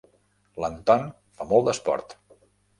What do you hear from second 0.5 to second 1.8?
L'Anton fa molt